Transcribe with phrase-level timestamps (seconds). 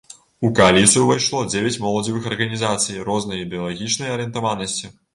[0.47, 4.97] У кааліцыю ўвайшло дзевяць моладзевых арганізацый рознай ідэалагічнай арыентаванасці.